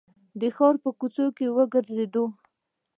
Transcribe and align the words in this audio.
د 0.39 0.41
ښار 0.55 0.75
په 0.83 0.89
کوڅو 0.99 1.25
کې 1.37 1.45
وګرځېدو. 1.57 2.25